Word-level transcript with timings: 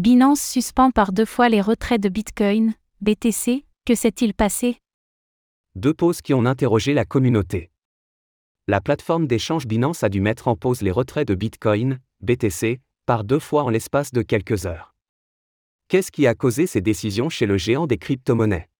Binance 0.00 0.40
suspend 0.40 0.90
par 0.92 1.12
deux 1.12 1.26
fois 1.26 1.50
les 1.50 1.60
retraits 1.60 2.00
de 2.00 2.08
Bitcoin, 2.08 2.72
BTC, 3.02 3.66
que 3.84 3.94
s'est-il 3.94 4.32
passé? 4.32 4.78
Deux 5.74 5.92
pauses 5.92 6.22
qui 6.22 6.32
ont 6.32 6.46
interrogé 6.46 6.94
la 6.94 7.04
communauté. 7.04 7.70
La 8.66 8.80
plateforme 8.80 9.26
d'échange 9.26 9.66
Binance 9.66 10.02
a 10.02 10.08
dû 10.08 10.22
mettre 10.22 10.48
en 10.48 10.56
pause 10.56 10.80
les 10.80 10.90
retraits 10.90 11.28
de 11.28 11.34
Bitcoin, 11.34 11.98
BTC, 12.22 12.80
par 13.04 13.24
deux 13.24 13.38
fois 13.38 13.62
en 13.64 13.68
l'espace 13.68 14.10
de 14.10 14.22
quelques 14.22 14.64
heures. 14.64 14.94
Qu'est-ce 15.88 16.10
qui 16.10 16.26
a 16.26 16.34
causé 16.34 16.66
ces 16.66 16.80
décisions 16.80 17.28
chez 17.28 17.44
le 17.44 17.58
géant 17.58 17.86
des 17.86 17.98
crypto-monnaies? 17.98 18.70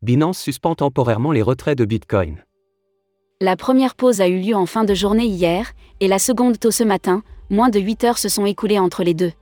Binance 0.00 0.38
suspend 0.38 0.76
temporairement 0.76 1.32
les 1.32 1.42
retraits 1.42 1.76
de 1.76 1.84
Bitcoin. 1.84 2.44
La 3.44 3.56
première 3.56 3.94
pause 3.94 4.22
a 4.22 4.26
eu 4.26 4.40
lieu 4.40 4.56
en 4.56 4.64
fin 4.64 4.84
de 4.84 4.94
journée 4.94 5.26
hier, 5.26 5.72
et 6.00 6.08
la 6.08 6.18
seconde 6.18 6.58
tôt 6.58 6.70
ce 6.70 6.82
matin, 6.82 7.22
moins 7.50 7.68
de 7.68 7.78
8 7.78 8.04
heures 8.04 8.16
se 8.16 8.30
sont 8.30 8.46
écoulées 8.46 8.78
entre 8.78 9.04
les 9.04 9.12
deux. 9.12 9.32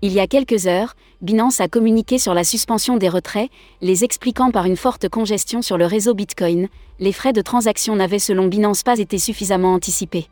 Il 0.00 0.14
y 0.14 0.20
a 0.20 0.26
quelques 0.26 0.66
heures, 0.66 0.96
Binance 1.20 1.60
a 1.60 1.68
communiqué 1.68 2.16
sur 2.16 2.32
la 2.32 2.42
suspension 2.42 2.96
des 2.96 3.10
retraits, 3.10 3.50
les 3.82 4.02
expliquant 4.02 4.50
par 4.50 4.64
une 4.64 4.78
forte 4.78 5.10
congestion 5.10 5.60
sur 5.60 5.76
le 5.76 5.84
réseau 5.84 6.14
Bitcoin, 6.14 6.68
les 7.00 7.12
frais 7.12 7.34
de 7.34 7.42
transaction 7.42 7.96
n'avaient 7.96 8.18
selon 8.18 8.46
Binance 8.46 8.82
pas 8.82 8.98
été 8.98 9.18
suffisamment 9.18 9.74
anticipés. 9.74 10.28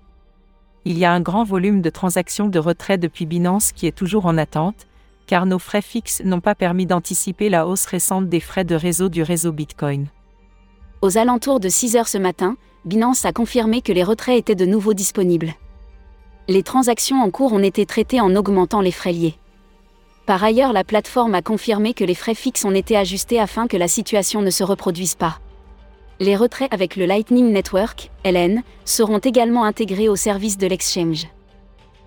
Il 0.87 0.97
y 0.97 1.05
a 1.05 1.13
un 1.13 1.21
grand 1.21 1.45
volume 1.45 1.83
de 1.83 1.91
transactions 1.91 2.49
de 2.49 2.59
retrait 2.59 2.97
depuis 2.97 3.27
Binance 3.27 3.73
qui 3.73 3.87
est 3.87 3.95
toujours 3.95 4.25
en 4.25 4.39
attente, 4.39 4.87
car 5.27 5.45
nos 5.45 5.59
frais 5.59 5.83
fixes 5.83 6.23
n'ont 6.25 6.41
pas 6.41 6.55
permis 6.55 6.87
d'anticiper 6.87 7.51
la 7.51 7.67
hausse 7.67 7.85
récente 7.85 8.31
des 8.31 8.41
frais 8.41 8.65
de 8.65 8.75
réseau 8.75 9.11
du 9.11 9.23
réseau 9.23 9.53
Bitcoin. 9.53 10.07
Aux 11.03 11.19
alentours 11.19 11.61
de 11.61 11.69
6 11.69 11.97
heures 11.97 12.09
ce 12.09 12.17
matin, 12.17 12.57
Binance 12.87 13.25
a 13.25 13.33
confirmé 13.33 13.83
que 13.83 13.93
les 13.93 14.05
retraits 14.05 14.39
étaient 14.39 14.55
de 14.55 14.65
nouveau 14.65 14.95
disponibles. 14.95 15.55
Les 16.47 16.63
transactions 16.63 17.21
en 17.21 17.31
cours 17.31 17.53
ont 17.53 17.59
été 17.59 17.85
traitées 17.85 18.21
en 18.21 18.37
augmentant 18.37 18.81
les 18.81 18.93
frais 18.93 19.13
liés. 19.13 19.35
Par 20.25 20.45
ailleurs, 20.45 20.73
la 20.73 20.85
plateforme 20.85 21.35
a 21.35 21.43
confirmé 21.43 21.95
que 21.95 22.05
les 22.05 22.15
frais 22.15 22.37
fixes 22.37 22.65
ont 22.65 22.75
été 22.75 22.97
ajustés 22.97 23.41
afin 23.41 23.67
que 23.67 23.77
la 23.77 23.89
situation 23.89 24.41
ne 24.41 24.51
se 24.51 24.63
reproduise 24.63 25.17
pas. 25.17 25.41
Les 26.21 26.37
retraits 26.37 26.73
avec 26.73 26.95
le 26.95 27.07
Lightning 27.07 27.51
Network, 27.51 28.13
LN, 28.25 28.63
seront 28.85 29.19
également 29.19 29.65
intégrés 29.65 30.09
au 30.09 30.15
service 30.15 30.57
de 30.57 30.69
l'exchange. 30.69 31.27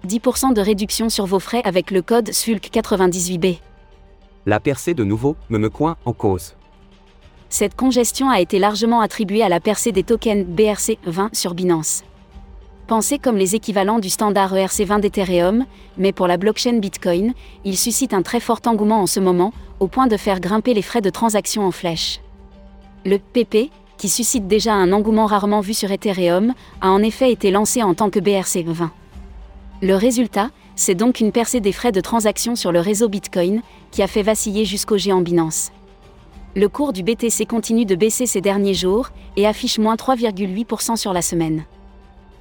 10% 0.07 0.53
de 0.53 0.61
réduction 0.61 1.09
sur 1.09 1.25
vos 1.25 1.39
frais 1.39 1.61
avec 1.65 1.91
le 1.91 2.01
code 2.01 2.29
SULC98B. 2.29 3.59
La 4.45 4.61
percée 4.61 4.93
de 4.93 5.03
nouveau, 5.03 5.35
me 5.49 5.67
coin 5.67 5.97
en 6.05 6.13
cause. 6.13 6.55
Cette 7.49 7.75
congestion 7.75 8.29
a 8.29 8.39
été 8.39 8.59
largement 8.59 9.01
attribuée 9.01 9.41
à 9.41 9.49
la 9.49 9.59
percée 9.59 9.91
des 9.91 10.03
tokens 10.03 10.45
BRC20 10.45 11.33
sur 11.33 11.55
Binance. 11.55 12.03
Pensé 12.85 13.17
comme 13.17 13.37
les 13.37 13.55
équivalents 13.55 13.97
du 13.97 14.09
standard 14.09 14.53
ERC20 14.53 15.01
d'Ethereum, 15.01 15.65
mais 15.97 16.11
pour 16.11 16.27
la 16.27 16.37
blockchain 16.37 16.77
Bitcoin, 16.77 17.33
il 17.65 17.75
suscite 17.75 18.13
un 18.13 18.21
très 18.21 18.39
fort 18.39 18.61
engouement 18.65 19.01
en 19.01 19.07
ce 19.07 19.19
moment, 19.19 19.51
au 19.79 19.87
point 19.87 20.05
de 20.07 20.15
faire 20.15 20.39
grimper 20.39 20.75
les 20.75 20.83
frais 20.83 21.01
de 21.01 21.09
transaction 21.09 21.65
en 21.65 21.71
flèche. 21.71 22.19
Le 23.03 23.17
PP, 23.17 23.71
qui 23.97 24.09
suscite 24.09 24.47
déjà 24.47 24.73
un 24.73 24.91
engouement 24.91 25.25
rarement 25.25 25.61
vu 25.61 25.73
sur 25.73 25.91
Ethereum, 25.91 26.53
a 26.81 26.89
en 26.89 27.01
effet 27.01 27.31
été 27.31 27.49
lancé 27.49 27.81
en 27.81 27.95
tant 27.95 28.11
que 28.11 28.19
BRC20. 28.19 28.89
Le 29.81 29.95
résultat, 29.95 30.49
c'est 30.75 30.95
donc 30.95 31.19
une 31.19 31.31
percée 31.31 31.61
des 31.61 31.71
frais 31.71 31.91
de 31.91 32.01
transaction 32.01 32.55
sur 32.55 32.71
le 32.71 32.79
réseau 32.79 33.09
Bitcoin, 33.09 33.61
qui 33.91 34.03
a 34.03 34.07
fait 34.07 34.23
vaciller 34.23 34.65
jusqu'au 34.65 34.97
géant 34.97 35.21
Binance. 35.21 35.71
Le 36.55 36.67
cours 36.67 36.93
du 36.93 37.03
BTC 37.03 37.45
continue 37.45 37.85
de 37.85 37.93
baisser 37.93 38.25
ces 38.25 38.41
derniers 38.41 38.73
jours 38.73 39.09
et 39.35 39.45
affiche 39.45 39.77
moins 39.77 39.95
3,8% 39.95 40.95
sur 40.95 41.13
la 41.13 41.21
semaine. 41.21 41.63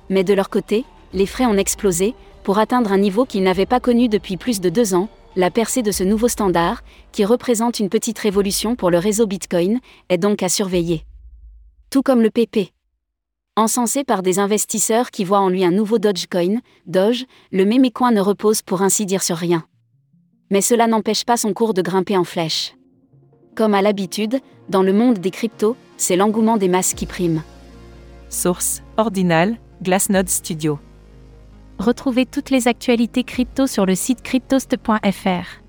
Mais 0.09 0.25
de 0.25 0.33
leur 0.33 0.49
côté, 0.49 0.87
les 1.13 1.27
frais 1.27 1.45
ont 1.45 1.59
explosé, 1.59 2.15
pour 2.43 2.59
atteindre 2.59 2.93
un 2.93 2.99
niveau 2.99 3.27
qu'ils 3.27 3.43
n'avaient 3.43 3.67
pas 3.67 3.81
connu 3.81 4.09
depuis 4.09 4.39
plus 4.39 4.61
de 4.61 4.71
deux 4.71 4.95
ans, 4.95 5.11
la 5.37 5.51
percée 5.51 5.83
de 5.83 5.93
ce 5.93 6.05
nouveau 6.05 6.29
standard, 6.29 6.83
qui 7.13 7.27
représente 7.27 7.81
une 7.81 7.91
petite 7.91 8.19
révolution 8.19 8.77
pour 8.77 8.91
le 8.91 8.97
réseau 8.97 9.27
Bitcoin, 9.27 9.79
est 10.09 10.17
donc 10.17 10.43
à 10.43 10.49
surveiller. 10.49 11.05
Tout 11.91 12.03
comme 12.03 12.23
le 12.23 12.31
PP. 12.31 12.73
Encensé 13.57 14.05
par 14.05 14.23
des 14.23 14.39
investisseurs 14.39 15.11
qui 15.11 15.25
voient 15.25 15.41
en 15.41 15.51
lui 15.51 15.65
un 15.65 15.71
nouveau 15.71 15.99
Dogecoin, 15.99 16.61
Doge, 16.87 17.27
le 17.53 17.67
mémécoin 17.67 18.11
ne 18.11 18.23
repose 18.23 18.63
pour 18.63 18.81
ainsi 18.81 19.05
dire 19.05 19.23
sur 19.23 19.37
rien. 19.37 19.67
Mais 20.51 20.63
cela 20.63 20.87
n'empêche 20.87 21.25
pas 21.25 21.37
son 21.37 21.53
cours 21.53 21.75
de 21.75 21.83
grimper 21.83 22.17
en 22.17 22.25
flèche. 22.25 22.78
Comme 23.59 23.75
à 23.75 23.83
l'habitude, 23.83 24.39
dans 24.69 24.85
le 24.85 24.93
monde 24.93 25.19
des 25.19 25.33
cryptos, 25.33 25.77
c'est 25.97 26.15
l'engouement 26.15 26.59
des 26.59 26.69
masses 26.69 26.95
qui 26.95 27.07
prime. 27.07 27.43
Source 28.29 28.85
Ordinal, 28.97 29.59
Glassnode 29.83 30.29
Studio. 30.29 30.79
Retrouvez 31.81 32.25
toutes 32.25 32.51
les 32.51 32.69
actualités 32.69 33.25
crypto 33.25 33.67
sur 33.67 33.85
le 33.85 33.97
site 33.97 34.23
cryptost.fr. 34.23 35.68